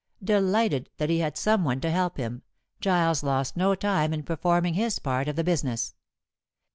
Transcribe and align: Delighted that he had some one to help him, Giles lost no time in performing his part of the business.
Delighted 0.23 0.89
that 0.97 1.11
he 1.11 1.19
had 1.19 1.37
some 1.37 1.63
one 1.63 1.79
to 1.81 1.91
help 1.91 2.17
him, 2.17 2.41
Giles 2.79 3.21
lost 3.21 3.55
no 3.55 3.75
time 3.75 4.15
in 4.15 4.23
performing 4.23 4.73
his 4.73 4.97
part 4.97 5.27
of 5.27 5.35
the 5.35 5.43
business. 5.43 5.93